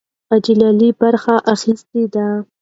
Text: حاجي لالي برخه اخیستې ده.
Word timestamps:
حاجي 0.29 0.53
لالي 0.61 0.89
برخه 1.01 1.35
اخیستې 1.53 2.01
ده. 2.13 2.27